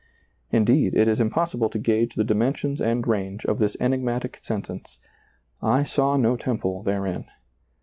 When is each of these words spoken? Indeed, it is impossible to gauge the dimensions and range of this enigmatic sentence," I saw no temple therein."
Indeed, 0.49 0.95
it 0.95 1.07
is 1.07 1.19
impossible 1.21 1.69
to 1.69 1.77
gauge 1.77 2.15
the 2.15 2.23
dimensions 2.23 2.81
and 2.81 3.05
range 3.07 3.45
of 3.45 3.59
this 3.59 3.77
enigmatic 3.79 4.39
sentence," 4.41 4.97
I 5.61 5.83
saw 5.83 6.17
no 6.17 6.35
temple 6.35 6.81
therein." 6.81 7.25